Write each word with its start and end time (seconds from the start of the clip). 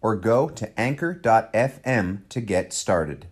or 0.00 0.16
go 0.16 0.48
to 0.48 0.80
anchor.fm 0.80 2.28
to 2.28 2.40
get 2.40 2.72
started. 2.72 3.26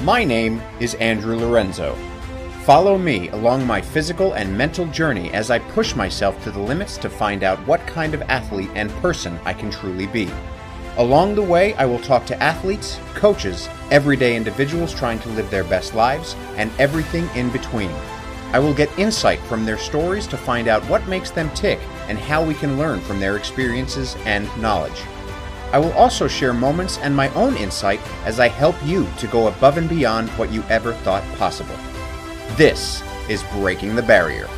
My 0.02 0.24
name 0.24 0.62
is 0.80 0.94
Andrew 0.96 1.36
Lorenzo. 1.36 1.94
Follow 2.64 2.98
me 2.98 3.30
along 3.30 3.66
my 3.66 3.82
physical 3.82 4.34
and 4.34 4.56
mental 4.56 4.86
journey 4.88 5.32
as 5.32 5.50
I 5.50 5.58
push 5.58 5.96
myself 5.96 6.42
to 6.44 6.52
the 6.52 6.60
limits 6.60 6.98
to 7.00 7.10
find 7.10 7.44
out 7.44 7.58
what 7.66 7.80
kind 7.88 8.14
of 8.14 8.22
athlete 8.24 8.70
and 8.76 8.92
person 9.02 9.40
I 9.44 9.54
can 9.54 9.72
truly 9.72 10.06
be. 10.06 10.30
Along 11.00 11.34
the 11.34 11.42
way, 11.42 11.74
I 11.76 11.86
will 11.86 12.00
talk 12.00 12.26
to 12.26 12.44
athletes, 12.44 13.00
coaches, 13.16 13.70
everyday 13.90 14.36
individuals 14.36 14.94
trying 14.94 15.20
to 15.20 15.30
live 15.30 15.50
their 15.50 15.64
best 15.64 15.96
lives, 15.96 16.36
and 16.58 16.70
everything 16.78 17.30
in 17.36 17.50
between. 17.52 17.90
I 18.52 18.60
will 18.60 18.74
get 18.74 19.00
insight 19.00 19.40
from 19.44 19.64
their 19.64 19.78
stories 19.78 20.28
to 20.28 20.36
find 20.36 20.68
out 20.68 20.84
what 20.90 21.08
makes 21.08 21.32
them 21.32 21.50
tick 21.52 21.80
and 22.10 22.20
how 22.20 22.44
we 22.44 22.54
can 22.54 22.78
learn 22.78 23.00
from 23.00 23.22
their 23.22 23.38
experiences 23.38 24.18
and 24.26 24.46
knowledge. 24.62 25.02
I 25.72 25.80
will 25.80 25.94
also 25.94 26.28
share 26.28 26.52
moments 26.52 26.98
and 26.98 27.16
my 27.16 27.34
own 27.34 27.56
insight 27.56 28.02
as 28.26 28.42
I 28.42 28.50
help 28.50 28.76
you 28.84 29.08
to 29.20 29.28
go 29.28 29.48
above 29.48 29.78
and 29.78 29.88
beyond 29.88 30.28
what 30.32 30.52
you 30.52 30.64
ever 30.64 30.92
thought 30.96 31.24
possible. 31.38 31.78
This 32.58 33.02
is 33.30 33.42
Breaking 33.54 33.96
the 33.96 34.04
Barrier. 34.04 34.50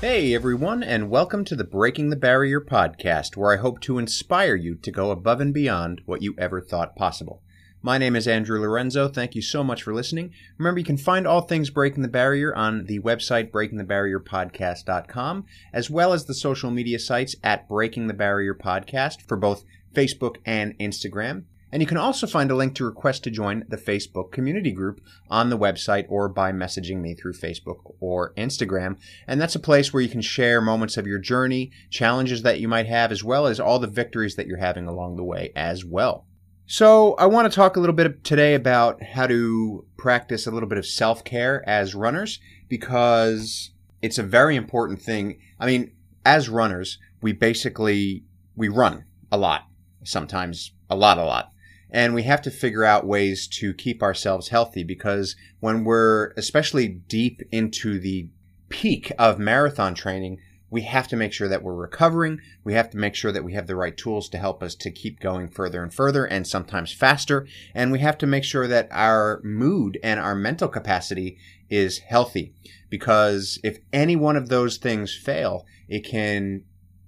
Hey 0.00 0.32
everyone, 0.32 0.84
and 0.84 1.10
welcome 1.10 1.44
to 1.46 1.56
the 1.56 1.64
Breaking 1.64 2.10
the 2.10 2.14
Barrier 2.14 2.60
podcast, 2.60 3.36
where 3.36 3.52
I 3.52 3.56
hope 3.56 3.80
to 3.80 3.98
inspire 3.98 4.54
you 4.54 4.76
to 4.76 4.92
go 4.92 5.10
above 5.10 5.40
and 5.40 5.52
beyond 5.52 6.02
what 6.06 6.22
you 6.22 6.36
ever 6.38 6.60
thought 6.60 6.94
possible. 6.94 7.42
My 7.82 7.98
name 7.98 8.14
is 8.14 8.28
Andrew 8.28 8.60
Lorenzo. 8.60 9.08
Thank 9.08 9.34
you 9.34 9.42
so 9.42 9.64
much 9.64 9.82
for 9.82 9.92
listening. 9.92 10.30
Remember, 10.56 10.78
you 10.78 10.84
can 10.84 10.98
find 10.98 11.26
all 11.26 11.40
things 11.40 11.70
Breaking 11.70 12.02
the 12.02 12.08
Barrier 12.08 12.54
on 12.54 12.84
the 12.84 13.00
website 13.00 13.50
breakingthebarrierpodcast.com, 13.50 15.46
as 15.72 15.90
well 15.90 16.12
as 16.12 16.26
the 16.26 16.34
social 16.34 16.70
media 16.70 17.00
sites 17.00 17.34
at 17.42 17.68
Breaking 17.68 18.06
the 18.06 18.14
Barrier 18.14 18.54
Podcast 18.54 19.22
for 19.22 19.36
both 19.36 19.64
Facebook 19.92 20.36
and 20.46 20.78
Instagram. 20.78 21.42
And 21.70 21.82
you 21.82 21.86
can 21.86 21.96
also 21.96 22.26
find 22.26 22.50
a 22.50 22.56
link 22.56 22.74
to 22.76 22.84
request 22.84 23.24
to 23.24 23.30
join 23.30 23.64
the 23.68 23.76
Facebook 23.76 24.32
community 24.32 24.72
group 24.72 25.00
on 25.30 25.50
the 25.50 25.58
website 25.58 26.06
or 26.08 26.28
by 26.28 26.50
messaging 26.52 27.00
me 27.00 27.14
through 27.14 27.34
Facebook 27.34 27.94
or 28.00 28.32
Instagram. 28.34 28.98
And 29.26 29.40
that's 29.40 29.54
a 29.54 29.60
place 29.60 29.92
where 29.92 30.02
you 30.02 30.08
can 30.08 30.22
share 30.22 30.60
moments 30.60 30.96
of 30.96 31.06
your 31.06 31.18
journey, 31.18 31.70
challenges 31.90 32.42
that 32.42 32.60
you 32.60 32.68
might 32.68 32.86
have, 32.86 33.12
as 33.12 33.22
well 33.22 33.46
as 33.46 33.60
all 33.60 33.78
the 33.78 33.86
victories 33.86 34.36
that 34.36 34.46
you're 34.46 34.58
having 34.58 34.86
along 34.86 35.16
the 35.16 35.24
way 35.24 35.52
as 35.54 35.84
well. 35.84 36.26
So, 36.70 37.14
I 37.14 37.24
want 37.24 37.50
to 37.50 37.56
talk 37.56 37.76
a 37.76 37.80
little 37.80 37.94
bit 37.94 38.22
today 38.24 38.54
about 38.54 39.02
how 39.02 39.26
to 39.26 39.86
practice 39.96 40.46
a 40.46 40.50
little 40.50 40.68
bit 40.68 40.76
of 40.76 40.84
self 40.84 41.24
care 41.24 41.66
as 41.66 41.94
runners 41.94 42.40
because 42.68 43.70
it's 44.02 44.18
a 44.18 44.22
very 44.22 44.54
important 44.54 45.00
thing. 45.00 45.38
I 45.58 45.64
mean, 45.64 45.92
as 46.26 46.50
runners, 46.50 46.98
we 47.22 47.32
basically 47.32 48.24
we 48.54 48.68
run 48.68 49.04
a 49.32 49.38
lot, 49.38 49.66
sometimes 50.04 50.72
a 50.90 50.96
lot, 50.96 51.16
a 51.16 51.24
lot. 51.24 51.52
And 51.90 52.14
we 52.14 52.24
have 52.24 52.42
to 52.42 52.50
figure 52.50 52.84
out 52.84 53.06
ways 53.06 53.46
to 53.48 53.72
keep 53.72 54.02
ourselves 54.02 54.48
healthy 54.48 54.84
because 54.84 55.36
when 55.60 55.84
we're 55.84 56.32
especially 56.36 56.88
deep 56.88 57.42
into 57.50 57.98
the 57.98 58.28
peak 58.68 59.10
of 59.18 59.38
marathon 59.38 59.94
training, 59.94 60.38
we 60.70 60.82
have 60.82 61.08
to 61.08 61.16
make 61.16 61.32
sure 61.32 61.48
that 61.48 61.62
we're 61.62 61.74
recovering. 61.74 62.40
We 62.62 62.74
have 62.74 62.90
to 62.90 62.98
make 62.98 63.14
sure 63.14 63.32
that 63.32 63.44
we 63.44 63.54
have 63.54 63.66
the 63.66 63.76
right 63.76 63.96
tools 63.96 64.28
to 64.30 64.38
help 64.38 64.62
us 64.62 64.74
to 64.76 64.90
keep 64.90 65.18
going 65.18 65.48
further 65.48 65.82
and 65.82 65.92
further 65.92 66.26
and 66.26 66.46
sometimes 66.46 66.92
faster. 66.92 67.46
And 67.74 67.90
we 67.90 68.00
have 68.00 68.18
to 68.18 68.26
make 68.26 68.44
sure 68.44 68.66
that 68.68 68.88
our 68.90 69.40
mood 69.42 69.98
and 70.02 70.20
our 70.20 70.34
mental 70.34 70.68
capacity 70.68 71.38
is 71.70 71.98
healthy 71.98 72.52
because 72.90 73.58
if 73.64 73.78
any 73.92 74.16
one 74.16 74.36
of 74.36 74.48
those 74.48 74.76
things 74.76 75.14
fail, 75.14 75.64
it 75.88 76.00
can 76.00 76.64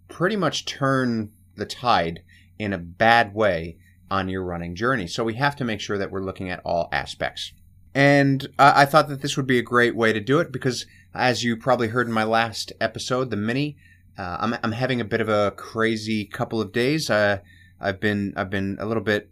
pretty 0.08 0.36
much 0.36 0.64
turn 0.64 1.30
the 1.56 1.66
tide 1.66 2.22
in 2.58 2.72
a 2.72 2.78
bad 2.78 3.34
way 3.34 3.76
on 4.10 4.28
your 4.28 4.42
running 4.42 4.74
journey. 4.74 5.06
So 5.06 5.24
we 5.24 5.34
have 5.34 5.56
to 5.56 5.64
make 5.64 5.80
sure 5.80 5.98
that 5.98 6.10
we're 6.10 6.22
looking 6.22 6.50
at 6.50 6.60
all 6.64 6.88
aspects. 6.92 7.52
And 7.94 8.46
uh, 8.58 8.72
I 8.74 8.84
thought 8.84 9.08
that 9.08 9.20
this 9.20 9.36
would 9.36 9.46
be 9.46 9.58
a 9.58 9.62
great 9.62 9.96
way 9.96 10.12
to 10.12 10.20
do 10.20 10.38
it 10.38 10.52
because, 10.52 10.86
as 11.14 11.42
you 11.42 11.56
probably 11.56 11.88
heard 11.88 12.06
in 12.06 12.12
my 12.12 12.24
last 12.24 12.72
episode, 12.80 13.30
the 13.30 13.36
mini, 13.36 13.76
uh, 14.16 14.36
I'm, 14.40 14.56
I'm 14.62 14.72
having 14.72 15.00
a 15.00 15.04
bit 15.04 15.20
of 15.20 15.28
a 15.28 15.52
crazy 15.52 16.24
couple 16.24 16.60
of 16.60 16.72
days. 16.72 17.10
Uh, 17.10 17.38
I've 17.80 17.98
been 17.98 18.34
I've 18.36 18.50
been 18.50 18.76
a 18.78 18.86
little 18.86 19.02
bit 19.02 19.30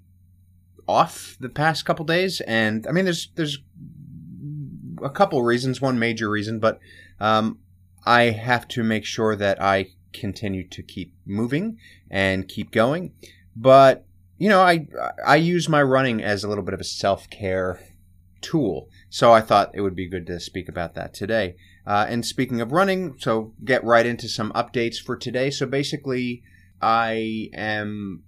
off 0.89 1.37
the 1.39 1.51
past 1.51 1.85
couple 1.85 2.05
days, 2.05 2.41
and 2.41 2.87
I 2.87 2.93
mean, 2.93 3.05
there's 3.05 3.29
there's 3.35 3.59
a 5.03 5.11
couple 5.11 5.43
reasons. 5.43 5.81
One 5.81 5.99
major 5.99 6.29
reason, 6.29 6.59
but 6.59 6.81
um, 7.21 7.59
I 8.05 8.23
have 8.31 8.67
to 8.69 8.83
make 8.83 9.05
sure 9.05 9.37
that 9.37 9.63
I 9.63 9.91
continue 10.13 10.67
to 10.69 10.83
keep 10.83 11.15
moving 11.27 11.79
and 12.11 12.49
keep 12.49 12.71
going. 12.71 13.13
But 13.55 14.07
you 14.39 14.49
know, 14.49 14.61
I 14.61 14.87
I 15.27 15.37
use 15.37 15.69
my 15.69 15.83
running 15.83 16.23
as 16.23 16.45
a 16.45 16.49
little 16.49 16.65
bit 16.65 16.75
of 16.75 16.81
a 16.81 16.85
self 16.85 17.29
care 17.29 17.81
tool. 18.41 18.89
So 19.11 19.33
I 19.33 19.41
thought 19.41 19.73
it 19.75 19.81
would 19.81 19.97
be 19.97 20.09
good 20.09 20.27
to 20.29 20.41
speak 20.41 20.69
about 20.69 20.95
that 20.95 21.13
today. 21.13 21.57
Uh, 21.87 22.07
and 22.09 22.25
speaking 22.25 22.61
of 22.61 22.73
running, 22.73 23.17
so 23.19 23.55
get 23.65 23.83
right 23.83 24.07
into 24.07 24.29
some 24.29 24.53
updates 24.53 24.97
for 24.97 25.17
today. 25.17 25.51
So 25.51 25.67
basically, 25.67 26.43
I 26.81 27.51
am 27.55 28.23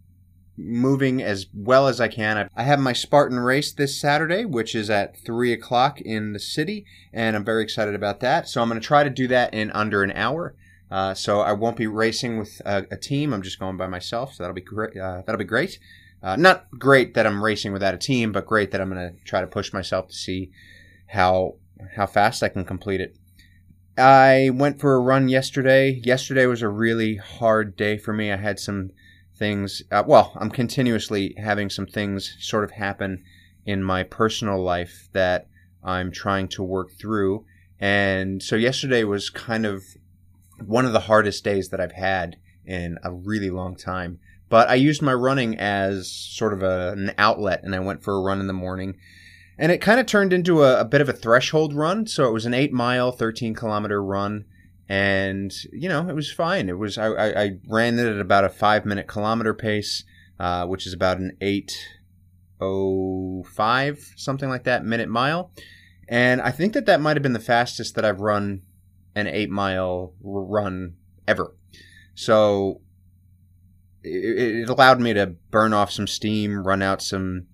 moving 0.57 1.23
as 1.23 1.47
well 1.55 1.87
as 1.87 2.01
I 2.01 2.09
can. 2.09 2.49
I 2.55 2.63
have 2.63 2.81
my 2.81 2.93
Spartan 2.93 3.39
race 3.39 3.73
this 3.73 4.01
Saturday, 4.01 4.45
which 4.45 4.75
is 4.75 4.91
at 4.91 5.17
3 5.19 5.53
o'clock 5.53 6.01
in 6.01 6.33
the 6.33 6.39
city, 6.39 6.85
and 7.13 7.37
I'm 7.37 7.45
very 7.45 7.63
excited 7.63 7.95
about 7.95 8.21
that. 8.21 8.49
So 8.49 8.61
I'm 8.61 8.69
going 8.69 8.81
to 8.81 8.87
try 8.87 9.05
to 9.05 9.11
do 9.11 9.29
that 9.29 9.55
in 9.55 9.71
under 9.73 10.03
an 10.03 10.13
hour. 10.13 10.55
Uh, 10.91 11.15
so 11.15 11.41
I 11.41 11.53
won't 11.53 11.77
be 11.77 11.87
racing 11.87 12.39
with 12.39 12.61
a, 12.65 12.85
a, 12.91 12.97
team. 12.97 13.33
I'm 13.33 13.43
just 13.43 13.61
going 13.61 13.77
by 13.77 13.87
myself. 13.87 14.35
So 14.35 14.43
that'll 14.43 14.55
be 14.55 14.61
great. 14.61 14.97
Uh, 14.97 15.23
that'll 15.25 15.39
be 15.39 15.45
great. 15.45 15.79
Uh, 16.23 16.37
not 16.37 16.71
great 16.79 17.15
that 17.15 17.27
I'm 17.27 17.43
racing 17.43 17.73
without 17.73 17.95
a 17.95 17.99
team, 17.99 18.33
but 18.33 18.47
great 18.47 18.71
that 18.73 18.81
I'm 18.81 18.91
going 18.91 19.13
to 19.15 19.25
try 19.25 19.41
to 19.41 19.47
push 19.47 19.73
myself 19.73 20.09
to 20.09 20.15
see 20.15 20.51
how 21.07 21.57
how 21.97 22.07
fast 22.07 22.43
I 22.43 22.49
can 22.49 22.65
complete 22.65 23.01
it. 23.01 23.17
I 23.97 24.51
went 24.53 24.81
for 24.81 24.95
a 24.95 25.01
run 25.01 25.29
yesterday. 25.29 26.01
Yesterday 26.05 26.47
was 26.47 26.63
a 26.63 26.69
really 26.69 27.17
hard 27.17 27.77
day 27.77 27.99
for 27.99 28.13
me. 28.13 28.31
I 28.31 28.37
had 28.37 28.59
some 28.59 28.91
things. 29.37 29.83
Uh, 29.91 30.05
well, 30.07 30.33
I'm 30.37 30.51
continuously 30.51 31.35
having 31.39 31.71
some 31.71 31.87
things 31.87 32.37
sort 32.39 32.65
of 32.65 32.73
happen 32.73 33.25
in 33.67 33.83
my 33.83 34.03
personal 34.03 34.63
life 34.63 35.09
that 35.13 35.49
I'm 35.83 36.13
trying 36.13 36.49
to 36.49 36.63
work 36.63 36.93
through. 36.93 37.45
And 37.79 38.43
so 38.43 38.57
yesterday 38.57 39.05
was 39.05 39.31
kind 39.31 39.65
of 39.65 39.83
one 40.65 40.85
of 40.85 40.93
the 40.93 41.01
hardest 41.01 41.43
days 41.45 41.71
that 41.71 41.81
I've 41.81 41.93
had 41.93 42.37
in 42.65 42.99
a 43.03 43.11
really 43.11 43.51
long 43.51 43.77
time. 43.77 44.19
But 44.51 44.69
I 44.69 44.75
used 44.75 45.01
my 45.01 45.15
running 45.15 45.59
as 45.59 46.13
sort 46.13 46.53
of 46.53 46.63
a, 46.63 46.93
an 46.93 47.15
outlet, 47.17 47.63
and 47.63 47.75
I 47.75 47.79
went 47.79 48.03
for 48.03 48.13
a 48.15 48.21
run 48.21 48.41
in 48.41 48.47
the 48.49 48.53
morning. 48.53 48.99
And 49.57 49.73
it 49.73 49.79
kind 49.79 49.99
of 50.01 50.07
turned 50.07 50.35
into 50.35 50.65
a, 50.65 50.81
a 50.81 50.85
bit 50.85 51.01
of 51.01 51.09
a 51.09 51.15
threshold 51.15 51.73
run. 51.73 52.07
So 52.07 52.29
it 52.29 52.33
was 52.33 52.45
an 52.47 52.55
eight 52.55 52.73
mile, 52.73 53.13
13 53.13 53.55
kilometer 53.55 54.03
run. 54.03 54.47
And, 54.89 55.53
you 55.73 55.89
know, 55.89 56.09
it 56.09 56.17
was 56.17 56.33
fine. 56.33 56.69
It 56.69 56.79
was, 56.79 56.99
I, 56.99 57.07
I, 57.07 57.43
I 57.43 57.51
ran 57.69 57.97
it 57.99 58.07
at 58.07 58.19
about 58.19 58.45
a 58.45 58.49
five 58.49 58.85
minute 58.85 59.07
kilometer 59.07 59.55
pace, 59.55 60.03
uh, 60.41 60.67
which 60.67 60.85
is 60.87 60.93
about 60.93 61.19
an 61.19 61.37
805, 61.41 64.15
something 64.17 64.49
like 64.49 64.65
that, 64.65 64.85
minute 64.85 65.09
mile. 65.09 65.53
And 66.09 66.43
I 66.43 66.51
think 66.51 66.73
that 66.73 66.87
that 66.87 67.01
might 67.01 67.17
have 67.17 67.23
been 67.23 67.35
the 67.35 67.39
fastest 67.39 67.95
that 67.95 68.05
I've 68.05 68.21
run 68.21 68.63
an 69.15 69.29
eight 69.29 69.51
mile 69.51 70.15
run 70.21 70.97
ever. 71.29 71.55
So 72.15 72.81
it, 74.03 74.63
it 74.63 74.69
allowed 74.69 75.01
me 75.01 75.13
to 75.15 75.35
burn 75.51 75.73
off 75.73 75.91
some 75.91 76.07
steam, 76.07 76.67
run 76.67 76.83
out 76.83 77.03
some 77.03 77.47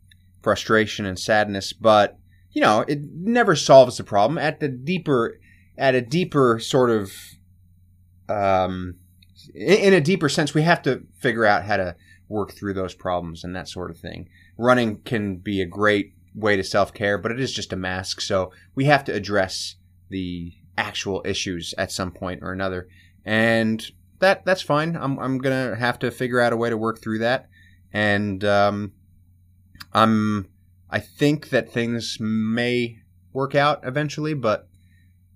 frustration 0.42 1.06
and 1.06 1.18
sadness, 1.18 1.72
but 1.72 2.18
you 2.52 2.62
know, 2.62 2.84
it 2.88 3.00
never 3.12 3.54
solves 3.54 3.98
the 3.98 4.04
problem. 4.04 4.38
At 4.38 4.60
the 4.60 4.68
deeper, 4.68 5.38
at 5.76 5.94
a 5.94 6.00
deeper 6.00 6.58
sort 6.58 6.88
of, 6.88 7.12
um, 8.30 8.94
in 9.54 9.92
a 9.92 10.00
deeper 10.00 10.30
sense, 10.30 10.54
we 10.54 10.62
have 10.62 10.80
to 10.82 11.02
figure 11.18 11.44
out 11.44 11.64
how 11.64 11.76
to 11.76 11.96
work 12.28 12.52
through 12.52 12.72
those 12.72 12.94
problems 12.94 13.44
and 13.44 13.54
that 13.54 13.68
sort 13.68 13.90
of 13.90 13.98
thing. 13.98 14.30
Running 14.56 15.00
can 15.02 15.36
be 15.36 15.60
a 15.60 15.66
great 15.66 16.14
way 16.34 16.56
to 16.56 16.64
self 16.64 16.94
care, 16.94 17.18
but 17.18 17.30
it 17.30 17.40
is 17.40 17.52
just 17.52 17.74
a 17.74 17.76
mask. 17.76 18.22
So 18.22 18.52
we 18.74 18.86
have 18.86 19.04
to 19.04 19.12
address 19.12 19.76
the 20.08 20.54
actual 20.78 21.22
issues 21.24 21.74
at 21.76 21.92
some 21.92 22.10
point 22.10 22.40
or 22.42 22.52
another. 22.52 22.88
And 23.24 23.84
that 24.20 24.44
that's 24.44 24.62
fine. 24.62 24.96
I'm 24.96 25.18
I'm 25.18 25.38
gonna 25.38 25.76
have 25.76 25.98
to 26.00 26.10
figure 26.10 26.40
out 26.40 26.52
a 26.52 26.56
way 26.56 26.70
to 26.70 26.76
work 26.76 27.00
through 27.00 27.18
that, 27.18 27.48
and 27.92 28.44
um, 28.44 28.92
I'm 29.92 30.48
I 30.90 31.00
think 31.00 31.50
that 31.50 31.72
things 31.72 32.18
may 32.20 32.98
work 33.32 33.54
out 33.54 33.80
eventually, 33.84 34.34
but 34.34 34.68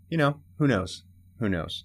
you 0.08 0.16
know 0.16 0.40
who 0.58 0.66
knows? 0.66 1.04
Who 1.38 1.48
knows? 1.48 1.84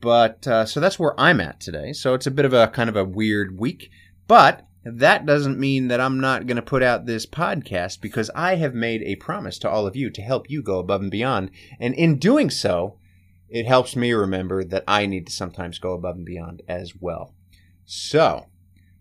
But 0.00 0.46
uh, 0.46 0.66
so 0.66 0.80
that's 0.80 0.98
where 0.98 1.18
I'm 1.18 1.40
at 1.40 1.60
today. 1.60 1.92
So 1.92 2.14
it's 2.14 2.26
a 2.26 2.30
bit 2.30 2.44
of 2.44 2.52
a 2.52 2.68
kind 2.68 2.90
of 2.90 2.96
a 2.96 3.04
weird 3.04 3.58
week, 3.58 3.90
but 4.26 4.66
that 4.84 5.24
doesn't 5.24 5.58
mean 5.58 5.88
that 5.88 6.00
I'm 6.00 6.20
not 6.20 6.46
going 6.46 6.56
to 6.56 6.62
put 6.62 6.82
out 6.82 7.06
this 7.06 7.24
podcast 7.24 8.02
because 8.02 8.30
I 8.34 8.56
have 8.56 8.74
made 8.74 9.02
a 9.02 9.16
promise 9.16 9.58
to 9.60 9.70
all 9.70 9.86
of 9.86 9.96
you 9.96 10.10
to 10.10 10.20
help 10.20 10.50
you 10.50 10.62
go 10.62 10.78
above 10.78 11.00
and 11.00 11.10
beyond. 11.10 11.50
And 11.80 11.94
in 11.94 12.18
doing 12.18 12.50
so, 12.50 12.98
it 13.54 13.66
helps 13.66 13.94
me 13.94 14.12
remember 14.12 14.64
that 14.64 14.82
I 14.88 15.06
need 15.06 15.28
to 15.28 15.32
sometimes 15.32 15.78
go 15.78 15.92
above 15.92 16.16
and 16.16 16.26
beyond 16.26 16.62
as 16.66 16.92
well. 16.98 17.36
So, 17.84 18.46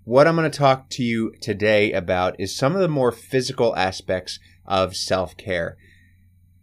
what 0.03 0.27
I'm 0.27 0.35
going 0.35 0.49
to 0.49 0.55
talk 0.55 0.91
to 0.91 1.03
you 1.03 1.33
today 1.41 1.91
about 1.91 2.39
is 2.39 2.55
some 2.55 2.75
of 2.75 2.81
the 2.81 2.87
more 2.87 3.11
physical 3.11 3.75
aspects 3.75 4.39
of 4.67 4.95
self 4.95 5.35
care. 5.37 5.75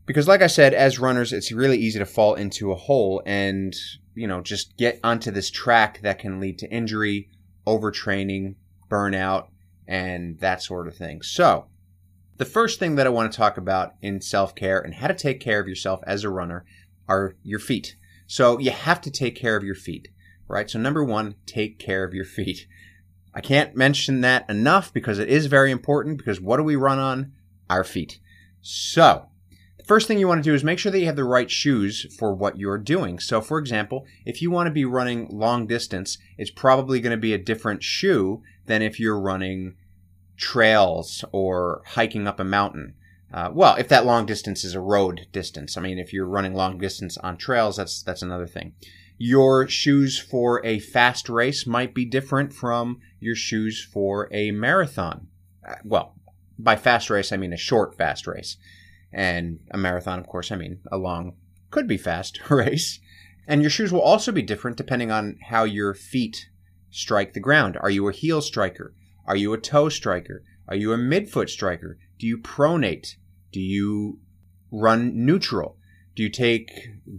Because, 0.06 0.28
like 0.28 0.40
I 0.40 0.46
said, 0.46 0.72
as 0.72 1.00
runners, 1.00 1.32
it's 1.32 1.50
really 1.50 1.78
easy 1.78 1.98
to 1.98 2.06
fall 2.06 2.36
into 2.36 2.70
a 2.70 2.76
hole 2.76 3.24
and, 3.26 3.74
you 4.14 4.28
know, 4.28 4.40
just 4.40 4.76
get 4.76 5.00
onto 5.02 5.32
this 5.32 5.50
track 5.50 6.00
that 6.02 6.20
can 6.20 6.38
lead 6.38 6.60
to 6.60 6.70
injury, 6.70 7.28
overtraining, 7.66 8.54
burnout, 8.88 9.48
and 9.88 10.38
that 10.38 10.62
sort 10.62 10.86
of 10.86 10.96
thing. 10.96 11.22
So, 11.22 11.66
the 12.36 12.44
first 12.44 12.78
thing 12.78 12.94
that 12.94 13.06
I 13.08 13.10
want 13.10 13.32
to 13.32 13.36
talk 13.36 13.56
about 13.56 13.94
in 14.00 14.20
self 14.20 14.54
care 14.54 14.78
and 14.78 14.94
how 14.94 15.08
to 15.08 15.14
take 15.14 15.40
care 15.40 15.58
of 15.58 15.66
yourself 15.66 16.00
as 16.06 16.22
a 16.22 16.30
runner 16.30 16.64
are 17.10 17.34
your 17.42 17.58
feet. 17.58 17.96
So 18.26 18.58
you 18.58 18.70
have 18.70 19.00
to 19.02 19.10
take 19.10 19.34
care 19.34 19.56
of 19.56 19.64
your 19.64 19.74
feet, 19.74 20.08
right? 20.48 20.70
So 20.70 20.78
number 20.78 21.04
one, 21.04 21.34
take 21.44 21.78
care 21.78 22.04
of 22.04 22.14
your 22.14 22.24
feet. 22.24 22.66
I 23.34 23.40
can't 23.40 23.76
mention 23.76 24.20
that 24.20 24.48
enough 24.48 24.92
because 24.92 25.18
it 25.18 25.28
is 25.28 25.46
very 25.46 25.70
important 25.70 26.18
because 26.18 26.40
what 26.40 26.56
do 26.56 26.62
we 26.62 26.76
run 26.76 26.98
on? 26.98 27.32
Our 27.68 27.84
feet. 27.84 28.18
So, 28.60 29.26
the 29.78 29.84
first 29.84 30.08
thing 30.08 30.18
you 30.18 30.28
want 30.28 30.42
to 30.42 30.50
do 30.50 30.54
is 30.54 30.64
make 30.64 30.78
sure 30.78 30.90
that 30.90 30.98
you 30.98 31.06
have 31.06 31.16
the 31.16 31.24
right 31.24 31.50
shoes 31.50 32.06
for 32.18 32.34
what 32.34 32.58
you're 32.58 32.78
doing. 32.78 33.18
So, 33.20 33.40
for 33.40 33.58
example, 33.58 34.06
if 34.24 34.42
you 34.42 34.50
want 34.50 34.66
to 34.66 34.72
be 34.72 34.84
running 34.84 35.28
long 35.30 35.66
distance, 35.66 36.18
it's 36.36 36.50
probably 36.50 37.00
going 37.00 37.12
to 37.12 37.16
be 37.16 37.32
a 37.32 37.38
different 37.38 37.82
shoe 37.84 38.42
than 38.66 38.82
if 38.82 38.98
you're 38.98 39.20
running 39.20 39.76
trails 40.36 41.24
or 41.32 41.82
hiking 41.86 42.26
up 42.26 42.40
a 42.40 42.44
mountain. 42.44 42.94
Uh, 43.32 43.50
well, 43.52 43.76
if 43.76 43.88
that 43.88 44.04
long 44.04 44.26
distance 44.26 44.64
is 44.64 44.74
a 44.74 44.80
road 44.80 45.26
distance, 45.32 45.76
I 45.76 45.80
mean, 45.80 45.98
if 45.98 46.12
you're 46.12 46.26
running 46.26 46.54
long 46.54 46.78
distance 46.78 47.16
on 47.18 47.36
trails, 47.36 47.76
that's 47.76 48.02
that's 48.02 48.22
another 48.22 48.46
thing. 48.46 48.74
Your 49.18 49.68
shoes 49.68 50.18
for 50.18 50.64
a 50.64 50.80
fast 50.80 51.28
race 51.28 51.66
might 51.66 51.94
be 51.94 52.04
different 52.04 52.52
from 52.52 52.98
your 53.20 53.36
shoes 53.36 53.86
for 53.92 54.28
a 54.32 54.50
marathon. 54.50 55.28
Uh, 55.66 55.74
well, 55.84 56.14
by 56.58 56.74
fast 56.74 57.10
race, 57.10 57.30
I 57.30 57.36
mean 57.36 57.52
a 57.52 57.58
short 57.58 57.96
fast 57.96 58.26
race, 58.26 58.56
and 59.12 59.60
a 59.70 59.78
marathon, 59.78 60.18
of 60.18 60.26
course, 60.26 60.50
I 60.50 60.56
mean 60.56 60.80
a 60.90 60.96
long, 60.96 61.34
could 61.70 61.86
be 61.86 61.96
fast 61.96 62.40
race. 62.50 62.98
And 63.46 63.62
your 63.62 63.70
shoes 63.70 63.92
will 63.92 64.00
also 64.00 64.32
be 64.32 64.42
different 64.42 64.76
depending 64.76 65.10
on 65.10 65.38
how 65.48 65.64
your 65.64 65.94
feet 65.94 66.48
strike 66.90 67.32
the 67.32 67.40
ground. 67.40 67.76
Are 67.80 67.90
you 67.90 68.08
a 68.08 68.12
heel 68.12 68.42
striker? 68.42 68.94
Are 69.26 69.36
you 69.36 69.52
a 69.52 69.58
toe 69.58 69.88
striker? 69.88 70.42
Are 70.68 70.76
you 70.76 70.92
a 70.92 70.98
midfoot 70.98 71.48
striker? 71.48 71.98
Do 72.18 72.26
you 72.26 72.38
pronate? 72.38 73.16
Do 73.52 73.60
you 73.60 74.18
run 74.70 75.24
neutral? 75.24 75.76
Do 76.14 76.22
you 76.22 76.28
take 76.28 76.70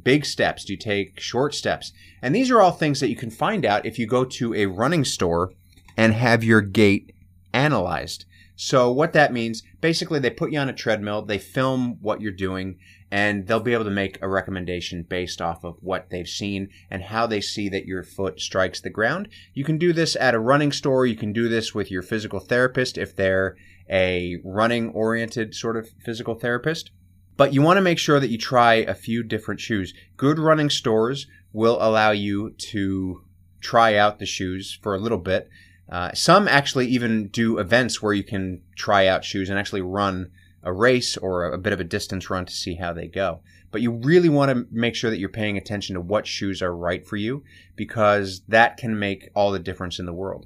big 0.03 0.25
steps? 0.25 0.65
Do 0.65 0.73
you 0.73 0.79
take 0.79 1.19
short 1.19 1.55
steps? 1.55 1.91
And 2.21 2.35
these 2.35 2.51
are 2.51 2.61
all 2.61 2.71
things 2.71 2.99
that 2.99 3.09
you 3.09 3.15
can 3.15 3.31
find 3.31 3.65
out 3.65 3.85
if 3.85 3.97
you 3.97 4.05
go 4.05 4.25
to 4.25 4.53
a 4.53 4.67
running 4.67 5.05
store 5.05 5.53
and 5.97 6.13
have 6.13 6.43
your 6.43 6.61
gait 6.61 7.13
analyzed. 7.53 8.25
So 8.55 8.91
what 8.91 9.13
that 9.13 9.33
means, 9.33 9.63
basically 9.81 10.19
they 10.19 10.29
put 10.29 10.51
you 10.51 10.59
on 10.59 10.69
a 10.69 10.73
treadmill, 10.73 11.23
they 11.23 11.39
film 11.39 11.97
what 11.99 12.21
you're 12.21 12.31
doing, 12.31 12.77
and 13.09 13.47
they'll 13.47 13.59
be 13.59 13.73
able 13.73 13.85
to 13.85 13.89
make 13.89 14.21
a 14.21 14.29
recommendation 14.29 15.03
based 15.03 15.41
off 15.41 15.63
of 15.63 15.77
what 15.79 16.11
they've 16.11 16.27
seen 16.27 16.69
and 16.89 17.01
how 17.01 17.25
they 17.25 17.41
see 17.41 17.69
that 17.69 17.87
your 17.87 18.03
foot 18.03 18.39
strikes 18.39 18.79
the 18.79 18.91
ground. 18.91 19.29
You 19.55 19.63
can 19.63 19.79
do 19.79 19.93
this 19.93 20.15
at 20.15 20.35
a 20.35 20.39
running 20.39 20.71
store, 20.71 21.07
you 21.07 21.15
can 21.15 21.33
do 21.33 21.49
this 21.49 21.73
with 21.73 21.89
your 21.89 22.03
physical 22.03 22.39
therapist 22.39 22.99
if 22.99 23.15
they're 23.15 23.55
a 23.91 24.37
running 24.43 24.89
oriented 24.89 25.53
sort 25.53 25.77
of 25.77 25.89
physical 26.03 26.35
therapist. 26.35 26.91
But 27.37 27.53
you 27.53 27.61
want 27.61 27.77
to 27.77 27.81
make 27.81 27.99
sure 27.99 28.19
that 28.19 28.29
you 28.29 28.37
try 28.37 28.75
a 28.75 28.93
few 28.93 29.23
different 29.23 29.59
shoes. 29.59 29.93
Good 30.15 30.39
running 30.39 30.69
stores 30.69 31.27
will 31.53 31.77
allow 31.81 32.11
you 32.11 32.51
to 32.51 33.23
try 33.59 33.95
out 33.95 34.19
the 34.19 34.25
shoes 34.25 34.77
for 34.81 34.95
a 34.95 34.99
little 34.99 35.17
bit. 35.17 35.49
Uh, 35.89 36.11
some 36.13 36.47
actually 36.47 36.87
even 36.87 37.27
do 37.27 37.57
events 37.57 38.01
where 38.01 38.13
you 38.13 38.23
can 38.23 38.61
try 38.75 39.07
out 39.07 39.25
shoes 39.25 39.49
and 39.49 39.59
actually 39.59 39.81
run 39.81 40.31
a 40.63 40.71
race 40.71 41.17
or 41.17 41.45
a, 41.45 41.55
a 41.55 41.57
bit 41.57 41.73
of 41.73 41.79
a 41.79 41.85
distance 41.85 42.29
run 42.29 42.45
to 42.45 42.53
see 42.53 42.75
how 42.75 42.93
they 42.93 43.07
go. 43.07 43.41
But 43.71 43.81
you 43.81 43.91
really 43.91 44.29
want 44.29 44.51
to 44.51 44.67
make 44.71 44.95
sure 44.95 45.09
that 45.09 45.17
you're 45.17 45.29
paying 45.29 45.57
attention 45.57 45.95
to 45.95 46.01
what 46.01 46.27
shoes 46.27 46.61
are 46.61 46.75
right 46.75 47.05
for 47.05 47.15
you 47.15 47.43
because 47.75 48.41
that 48.47 48.77
can 48.77 48.99
make 48.99 49.29
all 49.33 49.51
the 49.51 49.59
difference 49.59 49.99
in 49.99 50.05
the 50.05 50.13
world. 50.13 50.45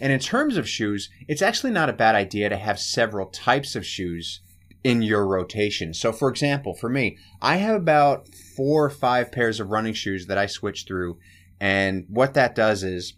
And 0.00 0.12
in 0.12 0.18
terms 0.18 0.56
of 0.56 0.68
shoes, 0.68 1.08
it's 1.26 1.42
actually 1.42 1.72
not 1.72 1.88
a 1.88 1.94
bad 1.94 2.14
idea 2.14 2.48
to 2.48 2.56
have 2.56 2.78
several 2.78 3.26
types 3.26 3.74
of 3.74 3.86
shoes 3.86 4.40
in 4.84 5.02
your 5.02 5.26
rotation. 5.26 5.94
So, 5.94 6.12
for 6.12 6.28
example, 6.28 6.74
for 6.74 6.88
me, 6.88 7.18
I 7.40 7.56
have 7.56 7.74
about 7.74 8.28
four 8.28 8.84
or 8.84 8.90
five 8.90 9.32
pairs 9.32 9.58
of 9.58 9.70
running 9.70 9.94
shoes 9.94 10.26
that 10.26 10.38
I 10.38 10.46
switch 10.46 10.84
through. 10.86 11.18
And 11.58 12.04
what 12.08 12.34
that 12.34 12.54
does 12.54 12.84
is 12.84 13.14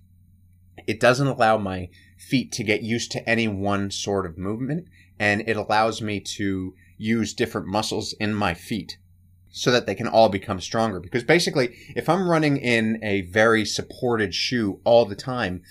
it 0.86 1.00
doesn't 1.00 1.26
allow 1.26 1.58
my 1.58 1.90
feet 2.16 2.52
to 2.52 2.64
get 2.64 2.82
used 2.82 3.12
to 3.12 3.28
any 3.28 3.48
one 3.48 3.90
sort 3.90 4.24
of 4.24 4.38
movement. 4.38 4.86
And 5.18 5.42
it 5.48 5.56
allows 5.56 6.00
me 6.00 6.20
to 6.20 6.74
use 6.96 7.34
different 7.34 7.66
muscles 7.66 8.14
in 8.20 8.34
my 8.34 8.54
feet 8.54 8.98
so 9.50 9.70
that 9.70 9.86
they 9.86 9.94
can 9.94 10.06
all 10.06 10.28
become 10.28 10.60
stronger. 10.60 11.00
Because 11.00 11.24
basically, 11.24 11.76
if 11.96 12.08
I'm 12.08 12.28
running 12.28 12.56
in 12.56 12.98
a 13.02 13.22
very 13.22 13.64
supported 13.64 14.34
shoe 14.34 14.80
all 14.84 15.04
the 15.04 15.16
time, 15.16 15.62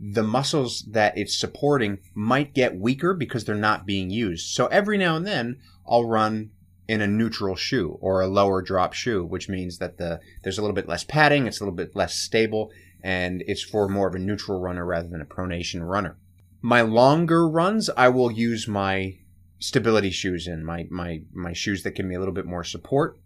the 0.00 0.22
muscles 0.22 0.82
that 0.88 1.16
it's 1.18 1.38
supporting 1.38 1.98
might 2.14 2.54
get 2.54 2.80
weaker 2.80 3.12
because 3.12 3.44
they're 3.44 3.54
not 3.54 3.86
being 3.86 4.08
used. 4.08 4.48
So 4.54 4.66
every 4.68 4.96
now 4.96 5.16
and 5.16 5.26
then 5.26 5.58
I'll 5.86 6.06
run 6.06 6.50
in 6.88 7.02
a 7.02 7.06
neutral 7.06 7.54
shoe 7.54 7.98
or 8.00 8.20
a 8.20 8.26
lower 8.26 8.62
drop 8.62 8.94
shoe, 8.94 9.24
which 9.24 9.48
means 9.48 9.78
that 9.78 9.98
the 9.98 10.20
there's 10.42 10.58
a 10.58 10.62
little 10.62 10.74
bit 10.74 10.88
less 10.88 11.04
padding, 11.04 11.46
it's 11.46 11.60
a 11.60 11.64
little 11.64 11.76
bit 11.76 11.94
less 11.94 12.14
stable, 12.14 12.70
and 13.02 13.44
it's 13.46 13.62
for 13.62 13.88
more 13.88 14.08
of 14.08 14.14
a 14.14 14.18
neutral 14.18 14.58
runner 14.58 14.86
rather 14.86 15.08
than 15.08 15.20
a 15.20 15.26
pronation 15.26 15.86
runner. 15.86 16.16
My 16.62 16.80
longer 16.80 17.46
runs, 17.46 17.90
I 17.90 18.08
will 18.08 18.32
use 18.32 18.66
my 18.66 19.18
stability 19.58 20.10
shoes 20.10 20.48
in, 20.48 20.64
my 20.64 20.86
my 20.90 21.22
my 21.32 21.52
shoes 21.52 21.82
that 21.82 21.94
give 21.94 22.06
me 22.06 22.14
a 22.14 22.18
little 22.18 22.34
bit 22.34 22.46
more 22.46 22.64
support 22.64 23.18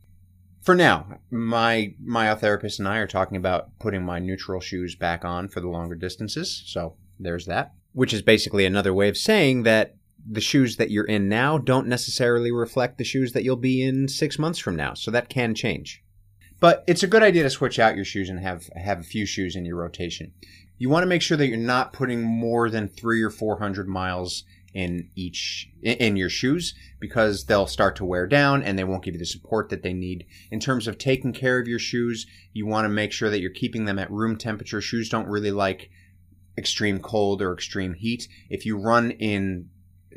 for 0.65 0.75
now, 0.75 1.19
my 1.31 1.95
myotherapist 2.03 2.79
and 2.79 2.89
I 2.89 2.97
are 2.97 3.07
talking 3.07 3.37
about 3.37 3.79
putting 3.79 4.03
my 4.03 4.19
neutral 4.19 4.61
shoes 4.61 4.95
back 4.95 5.23
on 5.23 5.49
for 5.49 5.61
the 5.61 5.69
longer 5.69 5.95
distances. 5.95 6.63
So 6.67 6.97
there's 7.21 7.45
that, 7.47 7.75
which 7.93 8.15
is 8.15 8.23
basically 8.23 8.65
another 8.65 8.95
way 8.95 9.11
of 9.11 9.19
saying 9.19 9.65
that 9.65 9.97
the 10.27 10.41
shoes 10.41 10.77
that 10.77 10.91
you're 10.91 11.05
in 11.05 11.29
now 11.29 11.59
don't 11.59 11.87
necessarily 11.87 12.51
reflect 12.51 12.97
the 12.97 13.05
shoes 13.05 13.33
that 13.33 13.45
you'll 13.45 13.57
be 13.57 13.83
in 13.83 14.09
six 14.09 14.39
months 14.39 14.59
from 14.59 14.75
now. 14.75 14.95
So 14.95 15.11
that 15.11 15.29
can 15.29 15.55
change. 15.55 16.03
But 16.61 16.83
it's 16.87 17.03
a 17.03 17.09
good 17.09 17.23
idea 17.23 17.43
to 17.43 17.51
switch 17.51 17.79
out 17.79 17.97
your 17.97 18.07
shoes 18.07 18.31
and 18.31 18.41
have 18.41 18.71
have 18.75 19.01
a 19.01 19.05
few 19.05 19.27
shoes 19.27 19.55
in 19.57 19.67
your 19.67 19.77
rotation. 19.77 20.33
you 20.79 20.89
want 20.89 21.03
to 21.03 21.09
make 21.09 21.21
sure 21.21 21.37
that 21.37 21.49
you're 21.49 21.59
not 21.59 21.93
putting 21.93 22.23
more 22.23 22.71
than 22.71 22.89
three 22.89 23.23
or 23.23 23.31
400 23.31 23.87
miles 23.87 24.45
in 24.75 25.09
each 25.15 25.71
in 25.83 26.17
your 26.17 26.29
shoes 26.29 26.75
because 26.99 27.45
they'll 27.45 27.67
start 27.67 27.95
to 27.97 28.05
wear 28.05 28.27
down 28.27 28.63
and 28.63 28.79
they 28.79 28.85
won't 28.85 29.05
give 29.05 29.15
you 29.15 29.19
the 29.21 29.25
support 29.25 29.69
that 29.69 29.83
they 29.83 29.93
need. 29.93 30.27
In 30.51 30.61
terms 30.61 30.89
of 30.89 30.99
taking 30.99 31.33
care 31.33 31.59
of 31.59 31.69
your 31.69 31.79
shoes 31.79 32.27
you 32.53 32.67
want 32.67 32.85
to 32.85 32.89
make 32.89 33.13
sure 33.13 33.31
that 33.31 33.41
you're 33.41 33.51
keeping 33.51 33.85
them 33.85 33.99
at 33.99 34.11
room 34.11 34.37
temperature. 34.37 34.81
Shoes 34.81 35.09
don't 35.09 35.29
really 35.29 35.53
like 35.53 35.91
extreme 36.59 36.99
cold 36.99 37.41
or 37.41 37.53
extreme 37.53 37.95
heat. 37.95 38.29
If 38.51 38.67
you 38.67 38.77
run 38.77 39.13
in 39.13 39.71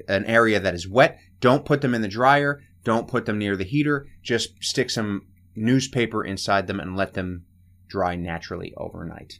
an 0.08 0.26
area 0.26 0.60
that 0.60 0.74
is 0.74 0.88
wet 0.88 1.20
don't 1.40 1.66
put 1.66 1.82
them 1.82 1.94
in 1.94 2.02
the 2.02 2.08
dryer. 2.08 2.64
Don't 2.84 3.08
put 3.08 3.26
them 3.26 3.38
near 3.38 3.56
the 3.56 3.64
heater. 3.64 4.08
Just 4.24 4.64
stick 4.64 4.90
some 4.90 5.28
newspaper 5.56 6.24
inside 6.24 6.68
them 6.68 6.80
and 6.80 6.96
let 6.96 7.14
them 7.14 7.46
dry 7.88 8.16
naturally 8.16 8.74
overnight. 8.76 9.40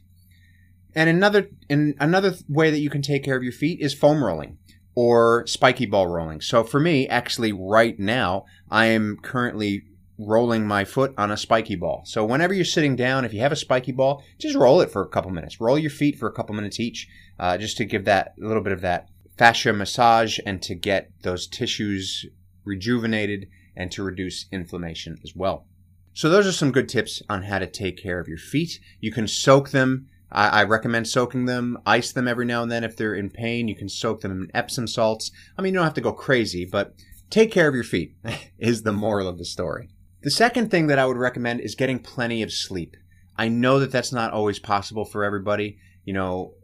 And 0.94 1.08
another 1.08 1.48
in 1.68 1.94
another 1.98 2.34
way 2.48 2.70
that 2.70 2.80
you 2.80 2.90
can 2.90 3.02
take 3.02 3.24
care 3.24 3.36
of 3.36 3.42
your 3.42 3.52
feet 3.52 3.80
is 3.80 3.94
foam 3.94 4.22
rolling 4.22 4.58
or 4.98 5.46
spiky 5.46 5.86
ball 5.86 6.08
rolling. 6.08 6.40
So 6.40 6.64
for 6.64 6.80
me, 6.80 7.06
actually, 7.06 7.52
right 7.52 7.96
now, 8.00 8.46
I 8.68 8.86
am 8.86 9.16
currently 9.22 9.84
rolling 10.18 10.66
my 10.66 10.84
foot 10.84 11.14
on 11.16 11.30
a 11.30 11.36
spiky 11.36 11.76
ball. 11.76 12.02
So 12.04 12.24
whenever 12.24 12.52
you're 12.52 12.64
sitting 12.64 12.96
down, 12.96 13.24
if 13.24 13.32
you 13.32 13.38
have 13.38 13.52
a 13.52 13.56
spiky 13.56 13.92
ball, 13.92 14.24
just 14.40 14.56
roll 14.56 14.80
it 14.80 14.90
for 14.90 15.00
a 15.00 15.08
couple 15.08 15.30
minutes. 15.30 15.60
Roll 15.60 15.78
your 15.78 15.92
feet 15.92 16.18
for 16.18 16.28
a 16.28 16.32
couple 16.32 16.56
minutes 16.56 16.80
each, 16.80 17.06
uh, 17.38 17.56
just 17.56 17.76
to 17.76 17.84
give 17.84 18.06
that 18.06 18.34
a 18.42 18.44
little 18.44 18.60
bit 18.60 18.72
of 18.72 18.80
that 18.80 19.08
fascia 19.36 19.72
massage 19.72 20.40
and 20.44 20.60
to 20.62 20.74
get 20.74 21.12
those 21.22 21.46
tissues 21.46 22.26
rejuvenated 22.64 23.46
and 23.76 23.92
to 23.92 24.02
reduce 24.02 24.46
inflammation 24.50 25.16
as 25.22 25.32
well. 25.36 25.64
So 26.12 26.28
those 26.28 26.44
are 26.44 26.50
some 26.50 26.72
good 26.72 26.88
tips 26.88 27.22
on 27.28 27.44
how 27.44 27.60
to 27.60 27.68
take 27.68 28.02
care 28.02 28.18
of 28.18 28.26
your 28.26 28.36
feet. 28.36 28.80
You 28.98 29.12
can 29.12 29.28
soak 29.28 29.70
them 29.70 30.08
I, 30.30 30.60
I, 30.60 30.64
recommend 30.64 31.08
soaking 31.08 31.46
them, 31.46 31.78
ice 31.86 32.12
them 32.12 32.28
every 32.28 32.44
now 32.44 32.62
and 32.62 32.70
then 32.70 32.84
if 32.84 32.96
they're 32.96 33.14
in 33.14 33.30
pain. 33.30 33.68
You 33.68 33.74
can 33.74 33.88
soak 33.88 34.20
them 34.20 34.32
in 34.32 34.50
Epsom 34.54 34.86
salts. 34.86 35.30
I 35.56 35.62
mean, 35.62 35.72
you 35.72 35.78
don't 35.78 35.84
have 35.84 35.94
to 35.94 36.00
go 36.00 36.12
crazy, 36.12 36.64
but 36.64 36.94
take 37.30 37.50
care 37.50 37.68
of 37.68 37.74
your 37.74 37.84
feet 37.84 38.16
is 38.58 38.82
the 38.82 38.92
moral 38.92 39.28
of 39.28 39.38
the 39.38 39.44
story. 39.44 39.88
The 40.22 40.30
second 40.30 40.70
thing 40.70 40.88
that 40.88 40.98
I 40.98 41.06
would 41.06 41.16
recommend 41.16 41.60
is 41.60 41.74
getting 41.74 41.98
plenty 41.98 42.42
of 42.42 42.52
sleep. 42.52 42.96
I 43.36 43.48
know 43.48 43.78
that 43.78 43.92
that's 43.92 44.12
not 44.12 44.32
always 44.32 44.58
possible 44.58 45.04
for 45.04 45.24
everybody. 45.24 45.78
You 46.04 46.12
know, 46.14 46.54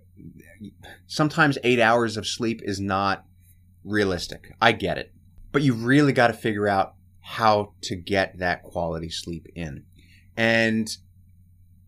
sometimes 1.07 1.59
eight 1.63 1.81
hours 1.81 2.17
of 2.17 2.27
sleep 2.27 2.61
is 2.65 2.81
not 2.81 3.25
realistic. 3.85 4.55
I 4.61 4.73
get 4.73 4.99
it. 4.99 5.13
But 5.53 5.63
you 5.63 5.75
really 5.75 6.13
got 6.13 6.29
to 6.29 6.33
figure 6.33 6.67
out 6.67 6.95
how 7.21 7.75
to 7.83 7.95
get 7.95 8.39
that 8.39 8.65
quality 8.65 9.09
sleep 9.09 9.47
in. 9.55 9.85
And 10.37 10.89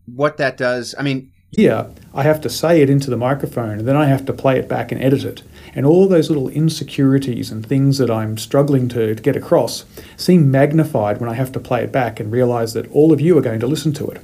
what 0.07 0.37
that 0.37 0.57
does, 0.57 0.95
I 0.97 1.03
mean, 1.03 1.33
here, 1.53 1.87
I 2.13 2.23
have 2.23 2.41
to 2.43 2.51
say 2.51 2.83
it 2.83 2.91
into 2.91 3.11
the 3.11 3.17
microphone 3.17 3.79
and 3.79 3.89
then 3.89 3.97
I 3.97 4.07
have 4.07 4.27
to 4.27 4.33
play 4.33 4.59
it 4.59 4.69
back 4.69 4.91
and 4.93 5.03
edit 5.03 5.25
it. 5.25 5.43
And 5.75 5.87
all 5.87 6.09
those 6.09 6.29
little 6.29 6.49
insecurities 6.49 7.51
and 7.51 7.65
things 7.65 7.99
that 7.99 8.11
I'm 8.11 8.39
struggling 8.39 8.89
to, 8.89 9.15
to 9.15 9.23
get 9.23 9.37
across 9.37 9.85
seem 10.17 10.51
magnified 10.51 11.21
when 11.21 11.29
I 11.29 11.35
have 11.35 11.53
to 11.53 11.61
play 11.61 11.83
it 11.83 11.93
back 11.93 12.19
and 12.19 12.33
realize 12.33 12.73
that 12.73 12.91
all 12.91 13.13
of 13.13 13.21
you 13.21 13.37
are 13.39 13.43
going 13.43 13.61
to 13.61 13.67
listen 13.67 13.93
to 13.95 14.07
it. 14.09 14.23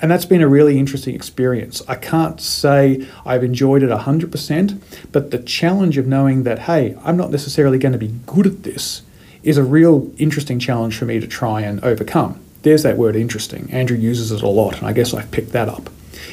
And 0.00 0.10
that's 0.10 0.26
been 0.26 0.42
a 0.42 0.48
really 0.48 0.78
interesting 0.78 1.14
experience. 1.14 1.80
I 1.88 1.94
can't 1.94 2.40
say 2.40 3.06
I've 3.24 3.44
enjoyed 3.44 3.82
it 3.82 3.90
100%, 3.90 5.08
but 5.12 5.30
the 5.30 5.38
challenge 5.38 5.96
of 5.96 6.06
knowing 6.06 6.42
that, 6.42 6.60
hey, 6.60 6.96
I'm 7.02 7.16
not 7.16 7.30
necessarily 7.30 7.78
going 7.78 7.92
to 7.92 7.98
be 7.98 8.14
good 8.26 8.46
at 8.46 8.62
this 8.64 9.02
is 9.42 9.56
a 9.56 9.62
real 9.62 10.12
interesting 10.18 10.58
challenge 10.58 10.98
for 10.98 11.04
me 11.04 11.20
to 11.20 11.26
try 11.26 11.60
and 11.60 11.82
overcome. 11.84 12.40
There's 12.62 12.82
that 12.82 12.96
word 12.96 13.16
interesting. 13.16 13.70
Andrew 13.70 13.96
uses 13.96 14.32
it 14.32 14.42
a 14.42 14.48
lot, 14.48 14.78
and 14.78 14.86
I 14.86 14.92
guess 14.92 15.14
I've 15.14 15.30
picked 15.30 15.52
that 15.52 15.68
up. 15.68 15.88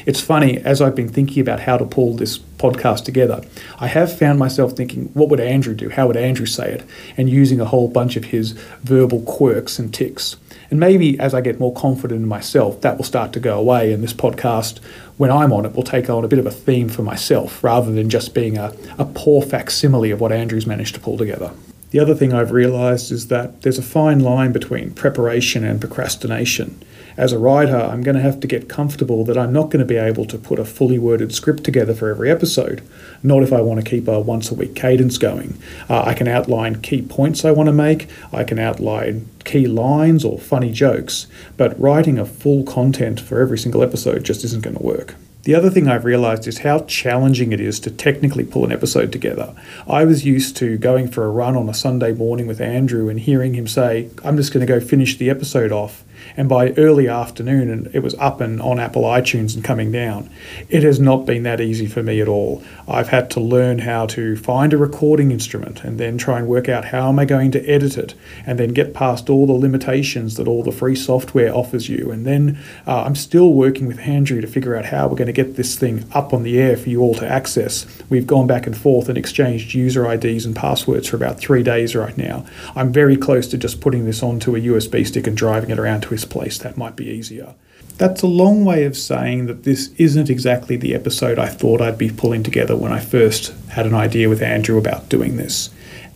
It's 0.06 0.20
funny, 0.20 0.58
as 0.58 0.80
I've 0.80 0.94
been 0.94 1.08
thinking 1.08 1.40
about 1.40 1.60
how 1.60 1.76
to 1.76 1.84
pull 1.84 2.14
this 2.14 2.38
podcast 2.38 3.04
together, 3.04 3.42
I 3.78 3.86
have 3.86 4.16
found 4.16 4.38
myself 4.38 4.72
thinking, 4.72 5.06
what 5.14 5.28
would 5.28 5.40
Andrew 5.40 5.74
do? 5.74 5.88
How 5.88 6.06
would 6.06 6.16
Andrew 6.16 6.46
say 6.46 6.72
it? 6.72 6.84
And 7.16 7.28
using 7.28 7.60
a 7.60 7.64
whole 7.64 7.88
bunch 7.88 8.16
of 8.16 8.24
his 8.26 8.52
verbal 8.82 9.22
quirks 9.22 9.78
and 9.78 9.92
ticks. 9.92 10.36
And 10.70 10.80
maybe 10.80 11.18
as 11.20 11.34
I 11.34 11.42
get 11.42 11.60
more 11.60 11.74
confident 11.74 12.22
in 12.22 12.28
myself, 12.28 12.80
that 12.80 12.96
will 12.96 13.04
start 13.04 13.32
to 13.34 13.40
go 13.40 13.58
away. 13.58 13.92
And 13.92 14.02
this 14.02 14.14
podcast, 14.14 14.78
when 15.18 15.30
I'm 15.30 15.52
on 15.52 15.66
it, 15.66 15.74
will 15.74 15.82
take 15.82 16.08
on 16.08 16.24
a 16.24 16.28
bit 16.28 16.38
of 16.38 16.46
a 16.46 16.50
theme 16.50 16.88
for 16.88 17.02
myself 17.02 17.62
rather 17.62 17.92
than 17.92 18.08
just 18.08 18.34
being 18.34 18.56
a, 18.56 18.74
a 18.98 19.04
poor 19.04 19.42
facsimile 19.42 20.10
of 20.10 20.20
what 20.20 20.32
Andrew's 20.32 20.66
managed 20.66 20.94
to 20.94 21.00
pull 21.00 21.18
together. 21.18 21.52
The 21.90 21.98
other 21.98 22.14
thing 22.14 22.32
I've 22.32 22.52
realised 22.52 23.12
is 23.12 23.28
that 23.28 23.60
there's 23.60 23.78
a 23.78 23.82
fine 23.82 24.20
line 24.20 24.50
between 24.50 24.92
preparation 24.92 25.62
and 25.62 25.78
procrastination 25.78 26.82
as 27.16 27.32
a 27.32 27.38
writer, 27.38 27.76
I'm 27.76 28.02
going 28.02 28.16
to 28.16 28.22
have 28.22 28.40
to 28.40 28.46
get 28.46 28.68
comfortable 28.68 29.24
that 29.24 29.36
I'm 29.36 29.52
not 29.52 29.70
going 29.70 29.80
to 29.80 29.84
be 29.84 29.96
able 29.96 30.24
to 30.26 30.38
put 30.38 30.58
a 30.58 30.64
fully 30.64 30.98
worded 30.98 31.34
script 31.34 31.64
together 31.64 31.94
for 31.94 32.08
every 32.08 32.30
episode, 32.30 32.82
not 33.22 33.42
if 33.42 33.52
I 33.52 33.60
want 33.60 33.84
to 33.84 33.88
keep 33.88 34.08
a 34.08 34.20
once 34.20 34.50
a 34.50 34.54
week 34.54 34.74
cadence 34.74 35.18
going. 35.18 35.58
Uh, 35.88 36.02
I 36.02 36.14
can 36.14 36.28
outline 36.28 36.80
key 36.80 37.02
points 37.02 37.44
I 37.44 37.50
want 37.50 37.68
to 37.68 37.72
make, 37.72 38.08
I 38.32 38.44
can 38.44 38.58
outline 38.58 39.28
key 39.44 39.66
lines 39.66 40.24
or 40.24 40.38
funny 40.38 40.72
jokes, 40.72 41.26
but 41.56 41.78
writing 41.78 42.18
a 42.18 42.24
full 42.24 42.64
content 42.64 43.20
for 43.20 43.40
every 43.40 43.58
single 43.58 43.82
episode 43.82 44.24
just 44.24 44.44
isn't 44.44 44.62
going 44.62 44.76
to 44.76 44.82
work. 44.82 45.14
The 45.44 45.56
other 45.56 45.70
thing 45.70 45.88
I've 45.88 46.04
realized 46.04 46.46
is 46.46 46.58
how 46.58 46.80
challenging 46.84 47.50
it 47.50 47.60
is 47.60 47.80
to 47.80 47.90
technically 47.90 48.44
pull 48.44 48.64
an 48.64 48.70
episode 48.70 49.10
together. 49.10 49.52
I 49.88 50.04
was 50.04 50.24
used 50.24 50.56
to 50.58 50.78
going 50.78 51.10
for 51.10 51.24
a 51.24 51.30
run 51.30 51.56
on 51.56 51.68
a 51.68 51.74
Sunday 51.74 52.12
morning 52.12 52.46
with 52.46 52.60
Andrew 52.60 53.08
and 53.08 53.18
hearing 53.18 53.54
him 53.54 53.66
say, 53.66 54.08
I'm 54.24 54.36
just 54.36 54.52
going 54.52 54.64
to 54.64 54.72
go 54.72 54.78
finish 54.78 55.18
the 55.18 55.30
episode 55.30 55.72
off 55.72 56.04
and 56.36 56.48
by 56.48 56.70
early 56.72 57.08
afternoon, 57.08 57.70
and 57.70 57.94
it 57.94 58.00
was 58.00 58.14
up 58.14 58.40
and 58.40 58.60
on 58.60 58.78
Apple 58.78 59.02
iTunes 59.02 59.54
and 59.54 59.64
coming 59.64 59.92
down. 59.92 60.30
It 60.68 60.82
has 60.82 60.98
not 60.98 61.26
been 61.26 61.42
that 61.44 61.60
easy 61.60 61.86
for 61.86 62.02
me 62.02 62.20
at 62.20 62.28
all. 62.28 62.62
I've 62.88 63.08
had 63.08 63.30
to 63.32 63.40
learn 63.40 63.80
how 63.80 64.06
to 64.06 64.36
find 64.36 64.72
a 64.72 64.78
recording 64.78 65.30
instrument 65.30 65.84
and 65.84 65.98
then 65.98 66.18
try 66.18 66.38
and 66.38 66.48
work 66.48 66.68
out 66.68 66.86
how 66.86 67.08
am 67.08 67.18
I 67.18 67.24
going 67.24 67.50
to 67.52 67.64
edit 67.68 67.96
it, 67.98 68.14
and 68.46 68.58
then 68.58 68.72
get 68.72 68.94
past 68.94 69.30
all 69.30 69.46
the 69.46 69.52
limitations 69.52 70.36
that 70.36 70.48
all 70.48 70.62
the 70.62 70.72
free 70.72 70.96
software 70.96 71.54
offers 71.54 71.88
you. 71.88 72.10
And 72.10 72.26
then 72.26 72.58
uh, 72.86 73.02
I'm 73.02 73.14
still 73.14 73.52
working 73.52 73.86
with 73.86 74.00
Andrew 74.00 74.40
to 74.40 74.46
figure 74.46 74.76
out 74.76 74.86
how 74.86 75.08
we're 75.08 75.16
going 75.16 75.26
to 75.26 75.32
get 75.32 75.56
this 75.56 75.76
thing 75.76 76.04
up 76.12 76.32
on 76.32 76.42
the 76.42 76.58
air 76.58 76.76
for 76.76 76.88
you 76.88 77.00
all 77.00 77.14
to 77.14 77.28
access. 77.28 77.86
We've 78.08 78.26
gone 78.26 78.46
back 78.46 78.66
and 78.66 78.76
forth 78.76 79.08
and 79.08 79.18
exchanged 79.18 79.74
user 79.74 80.10
IDs 80.10 80.44
and 80.44 80.54
passwords 80.54 81.08
for 81.08 81.16
about 81.16 81.38
three 81.38 81.62
days 81.62 81.94
right 81.94 82.16
now. 82.16 82.44
I'm 82.74 82.92
very 82.92 83.16
close 83.16 83.48
to 83.48 83.58
just 83.58 83.80
putting 83.80 84.04
this 84.04 84.22
onto 84.22 84.56
a 84.56 84.60
USB 84.60 85.06
stick 85.06 85.26
and 85.26 85.36
driving 85.36 85.70
it 85.70 85.78
around 85.78 86.02
to 86.02 86.11
his 86.12 86.24
place. 86.24 86.58
That 86.58 86.76
might 86.76 86.96
be 86.96 87.06
easier. 87.06 87.54
That's 87.98 88.22
a 88.22 88.26
long 88.26 88.64
way 88.64 88.84
of 88.84 88.96
saying 88.96 89.46
that 89.46 89.64
this 89.64 89.90
isn't 89.96 90.30
exactly 90.30 90.76
the 90.76 90.94
episode 90.94 91.38
I 91.38 91.48
thought 91.48 91.80
I'd 91.80 91.98
be 91.98 92.10
pulling 92.10 92.42
together 92.42 92.76
when 92.76 92.92
I 92.92 93.00
first 93.00 93.52
had 93.68 93.86
an 93.86 93.94
idea 93.94 94.28
with 94.28 94.42
Andrew 94.42 94.78
about 94.78 95.08
doing 95.08 95.36
this. 95.36 95.70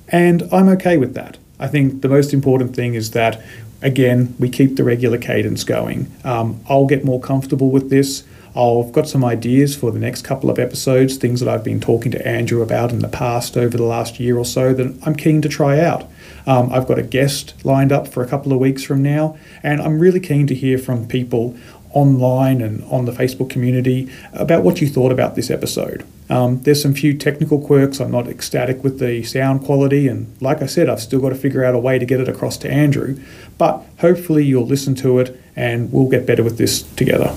And 0.09 0.49
I'm 0.53 0.69
okay 0.71 0.97
with 0.97 1.15
that. 1.15 1.39
I 1.59 1.69
think 1.69 2.03
the 2.03 2.09
most 2.09 2.33
important 2.33 2.75
thing 2.75 2.95
is 2.95 3.11
that, 3.13 3.43
again, 3.83 4.35
we 4.39 4.49
keep 4.49 4.77
the 4.77 4.85
regular 4.85 5.19
cadence 5.19 5.65
going. 5.65 6.11
Um, 6.25 6.61
I'll 6.69 6.87
get 6.87 7.05
more 7.05 7.21
comfortable 7.21 7.71
with 7.71 7.91
this. 7.91 8.25
I've 8.57 8.93
got 8.93 9.09
some 9.09 9.25
ideas 9.25 9.77
for 9.77 9.91
the 9.91 9.99
next 9.99 10.23
couple 10.23 10.49
of 10.49 10.59
episodes, 10.59 11.17
things 11.17 11.41
that 11.41 11.49
I've 11.49 11.65
been 11.65 11.81
talking 11.81 12.11
to 12.13 12.27
Andrew 12.27 12.63
about 12.63 12.91
in 12.91 13.01
the 13.01 13.09
past 13.09 13.57
over 13.57 13.77
the 13.77 13.85
last 13.85 14.19
year 14.19 14.39
or 14.39 14.45
so 14.45 14.73
that 14.73 14.99
I'm 15.05 15.15
keen 15.15 15.43
to 15.43 15.49
try 15.49 15.79
out. 15.81 16.11
Um, 16.47 16.73
I've 16.73 16.87
got 16.87 16.99
a 16.99 17.03
guest 17.03 17.55
lined 17.65 17.93
up 17.93 18.09
for 18.09 18.23
a 18.23 18.29
couple 18.29 18.53
of 18.53 18.59
weeks 18.59 18.83
from 18.83 19.03
now, 19.03 19.37
and 19.63 19.81
I'm 19.81 19.99
really 19.99 20.21
keen 20.21 20.47
to 20.47 20.55
hear 20.55 20.79
from 20.79 21.07
people 21.07 21.57
online 21.91 22.61
and 22.61 22.85
on 22.85 23.05
the 23.05 23.13
Facebook 23.13 23.51
community 23.51 24.11
about 24.33 24.63
what 24.63 24.81
you 24.81 24.89
thought 24.89 25.13
about 25.13 25.35
this 25.35 25.51
episode. 25.51 26.07
Um, 26.29 26.61
there's 26.63 26.83
some 26.83 26.95
few 26.95 27.17
technical 27.17 27.61
quirks. 27.61 28.01
I'm 28.01 28.11
not 28.11 28.29
ecstatic 28.29 28.83
with 28.83 28.99
the 28.99 29.23
sound 29.23 29.65
quality, 29.65 30.09
and 30.09 30.35
like 30.41 30.63
I 30.63 30.67
said, 30.67 30.89
I've 30.89 31.01
still 31.01 31.21
got 31.21 31.31
to 31.31 31.35
figure 31.35 31.65
out 31.65 31.75
a 31.75 31.79
way 31.79 31.99
to 31.99 32.07
get 32.07 32.21
it 32.21 32.29
across 32.29 32.57
to 32.59 32.71
Andrew. 32.71 33.19
But 33.59 33.85
hopefully, 34.01 34.45
you'll 34.45 34.67
listen 34.67 34.95
to 34.97 35.19
it 35.19 35.41
and 35.55 35.93
we'll 35.93 36.09
get 36.09 36.27
better 36.27 36.43
with 36.43 36.59
this 36.59 36.83
together. 36.83 37.35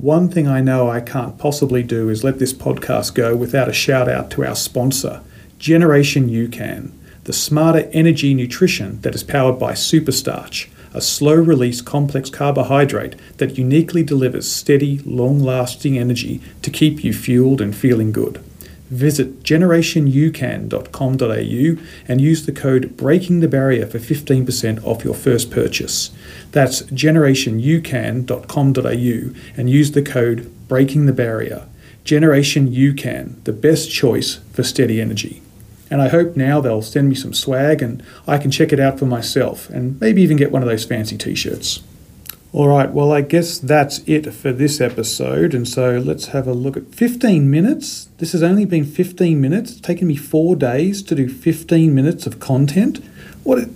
One 0.00 0.28
thing 0.28 0.46
I 0.46 0.60
know 0.60 0.90
I 0.90 1.00
can't 1.00 1.38
possibly 1.38 1.82
do 1.82 2.10
is 2.10 2.22
let 2.22 2.38
this 2.38 2.52
podcast 2.52 3.14
go 3.14 3.34
without 3.34 3.66
a 3.66 3.72
shout 3.72 4.10
out 4.10 4.30
to 4.32 4.44
our 4.44 4.54
sponsor, 4.54 5.22
Generation 5.58 6.28
UCAN 6.28 6.92
the 7.24 7.32
smarter 7.32 7.88
energy 7.92 8.34
nutrition 8.34 9.00
that 9.00 9.14
is 9.14 9.24
powered 9.24 9.58
by 9.58 9.72
superstarch, 9.72 10.68
a 10.94 11.00
slow 11.00 11.34
release 11.34 11.80
complex 11.80 12.30
carbohydrate 12.30 13.16
that 13.38 13.58
uniquely 13.58 14.04
delivers 14.04 14.48
steady, 14.48 14.98
long 14.98 15.40
lasting 15.40 15.98
energy 15.98 16.40
to 16.62 16.70
keep 16.70 17.02
you 17.02 17.12
fueled 17.12 17.60
and 17.60 17.74
feeling 17.74 18.12
good. 18.12 18.40
Visit 18.90 19.42
generationucan.com.au 19.42 21.82
and 22.08 22.20
use 22.20 22.46
the 22.46 22.52
code 22.52 22.96
Breaking 22.96 23.40
the 23.40 23.48
Barrier 23.48 23.84
for 23.86 23.98
15% 23.98 24.84
off 24.84 25.04
your 25.04 25.14
first 25.14 25.50
purchase. 25.50 26.12
That's 26.52 26.82
generationucan.com.au 26.82 29.34
and 29.56 29.70
use 29.70 29.90
the 29.92 30.02
code 30.02 30.52
Breaking 30.68 31.06
the 31.06 31.12
Barrier. 31.12 31.66
Generation 32.04 32.68
UCAN, 32.68 33.42
the 33.42 33.52
best 33.52 33.90
choice 33.90 34.38
for 34.52 34.62
steady 34.62 35.00
energy. 35.00 35.42
And 35.90 36.00
I 36.00 36.06
hope 36.08 36.36
now 36.36 36.60
they'll 36.60 36.82
send 36.82 37.08
me 37.08 37.16
some 37.16 37.34
swag 37.34 37.82
and 37.82 38.02
I 38.26 38.38
can 38.38 38.50
check 38.50 38.72
it 38.72 38.80
out 38.80 38.98
for 38.98 39.06
myself 39.06 39.70
and 39.70 40.00
maybe 40.00 40.22
even 40.22 40.36
get 40.36 40.50
one 40.52 40.62
of 40.62 40.68
those 40.68 40.84
fancy 40.84 41.16
t 41.16 41.34
shirts. 41.34 41.82
All 42.56 42.68
right, 42.68 42.90
well, 42.90 43.12
I 43.12 43.20
guess 43.20 43.58
that's 43.58 43.98
it 44.06 44.32
for 44.32 44.50
this 44.50 44.80
episode. 44.80 45.52
And 45.52 45.68
so 45.68 45.98
let's 45.98 46.28
have 46.28 46.46
a 46.46 46.54
look 46.54 46.74
at 46.74 46.94
15 46.94 47.50
minutes. 47.50 48.08
This 48.16 48.32
has 48.32 48.42
only 48.42 48.64
been 48.64 48.86
15 48.86 49.38
minutes. 49.38 49.72
It's 49.72 49.80
taken 49.82 50.08
me 50.08 50.16
four 50.16 50.56
days 50.56 51.02
to 51.02 51.14
do 51.14 51.28
15 51.28 51.94
minutes 51.94 52.26
of 52.26 52.40
content. 52.40 53.04
What? 53.42 53.58
A, 53.58 53.70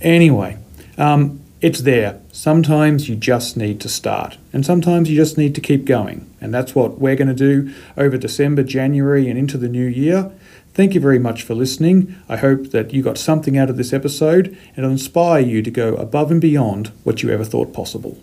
anyway, 0.00 0.56
um, 0.96 1.43
it's 1.64 1.80
there. 1.80 2.20
Sometimes 2.30 3.08
you 3.08 3.16
just 3.16 3.56
need 3.56 3.80
to 3.80 3.88
start, 3.88 4.36
and 4.52 4.66
sometimes 4.66 5.08
you 5.08 5.16
just 5.16 5.38
need 5.38 5.54
to 5.54 5.62
keep 5.62 5.86
going. 5.86 6.30
And 6.38 6.52
that's 6.52 6.74
what 6.74 7.00
we're 7.00 7.16
going 7.16 7.28
to 7.28 7.34
do 7.34 7.72
over 7.96 8.18
December, 8.18 8.62
January, 8.62 9.30
and 9.30 9.38
into 9.38 9.56
the 9.56 9.70
new 9.70 9.86
year. 9.86 10.30
Thank 10.74 10.92
you 10.92 11.00
very 11.00 11.18
much 11.18 11.42
for 11.42 11.54
listening. 11.54 12.16
I 12.28 12.36
hope 12.36 12.70
that 12.72 12.92
you 12.92 13.02
got 13.02 13.16
something 13.16 13.56
out 13.56 13.70
of 13.70 13.78
this 13.78 13.94
episode 13.94 14.48
and 14.48 14.78
it'll 14.78 14.90
inspire 14.90 15.40
you 15.40 15.62
to 15.62 15.70
go 15.70 15.94
above 15.94 16.30
and 16.30 16.38
beyond 16.38 16.88
what 17.02 17.22
you 17.22 17.30
ever 17.30 17.44
thought 17.44 17.72
possible. 17.72 18.18